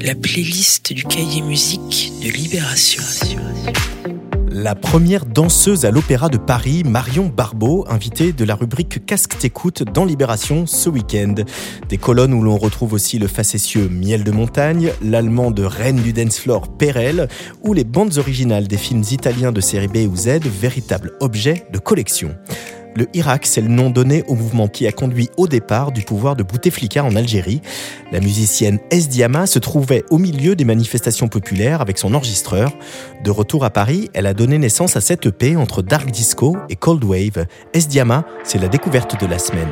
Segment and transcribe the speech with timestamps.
[0.00, 3.02] la playlist du cahier musique de Libération.
[4.50, 9.82] La première danseuse à l'Opéra de Paris, Marion Barbeau, invitée de la rubrique Casque t'écoute
[9.82, 11.34] dans Libération ce week-end.
[11.88, 16.12] Des colonnes où l'on retrouve aussi le facétieux Miel de Montagne, l'allemand de Reine du
[16.12, 17.28] Dance Floor Perel,
[17.62, 21.78] ou les bandes originales des films italiens de série B ou Z, véritables objets de
[21.78, 22.34] collection.
[22.96, 26.34] Le Irak, c'est le nom donné au mouvement qui a conduit au départ du pouvoir
[26.34, 27.60] de Bouteflika en Algérie.
[28.10, 29.10] La musicienne S.
[29.10, 32.72] Diama se trouvait au milieu des manifestations populaires avec son enregistreur.
[33.22, 36.76] De retour à Paris, elle a donné naissance à cette EP entre dark disco et
[36.76, 37.46] cold wave.
[37.74, 37.86] S.
[37.86, 39.68] Diama, c'est la découverte de la semaine.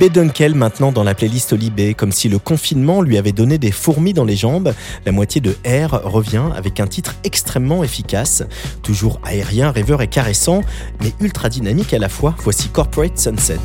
[0.00, 3.70] JB Dunkel maintenant dans la playlist Libé, comme si le confinement lui avait donné des
[3.70, 4.72] fourmis dans les jambes.
[5.04, 8.42] La moitié de R revient avec un titre extrêmement efficace,
[8.82, 10.62] toujours aérien, rêveur et caressant,
[11.02, 12.34] mais ultra dynamique à la fois.
[12.38, 13.58] Voici Corporate Sunset.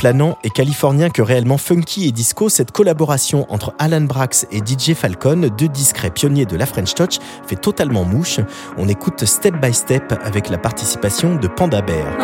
[0.00, 4.94] Planant et californien que réellement funky et disco, cette collaboration entre Alan Brax et DJ
[4.94, 8.40] Falcon, deux discrets pionniers de la French Touch, fait totalement mouche.
[8.78, 12.16] On écoute Step by Step avec la participation de Panda Bear.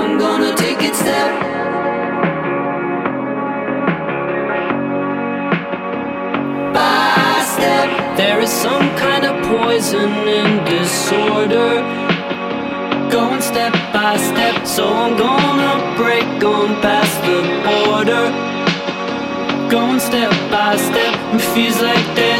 [13.10, 18.26] Going step by step, so I'm gonna break on past the border.
[19.70, 22.35] Going step by step, it feels like there's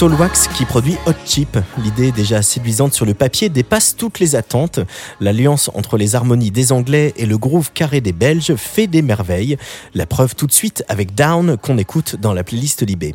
[0.00, 1.58] Soulwax qui produit Hot Chip.
[1.76, 4.80] L'idée déjà séduisante sur le papier dépasse toutes les attentes.
[5.20, 9.58] L'alliance entre les harmonies des Anglais et le groove carré des Belges fait des merveilles.
[9.92, 13.12] La preuve tout de suite avec Down qu'on écoute dans la playlist Libé.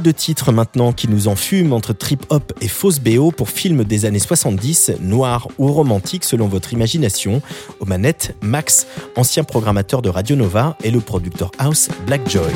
[0.00, 4.18] De titre maintenant qui nous enfume entre trip-hop et fausse BO pour films des années
[4.18, 7.42] 70, noirs ou romantiques selon votre imagination.
[7.80, 12.52] Aux manettes, Max, ancien programmateur de Radio Nova et le producteur house Black Joy.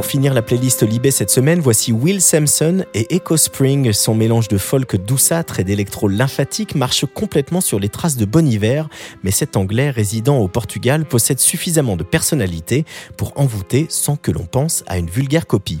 [0.00, 3.92] Pour finir la playlist Libé cette semaine, voici Will Sampson et Echo Spring.
[3.92, 8.48] Son mélange de folk douceâtre et d'électro lymphatique marche complètement sur les traces de Bon
[8.48, 8.88] Hiver,
[9.22, 12.86] mais cet anglais résidant au Portugal possède suffisamment de personnalité
[13.18, 15.80] pour envoûter sans que l'on pense à une vulgaire copie.